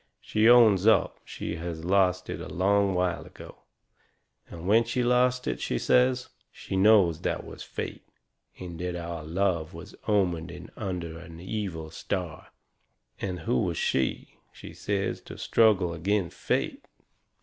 [0.19, 3.57] She owns up she has lost it a long while ago.
[4.49, 8.09] And when she lost it, she says, she knowed that was fate
[8.59, 12.47] and that our love was omened in under an evil star.
[13.19, 16.83] And who was she, she says, to struggle agin fate?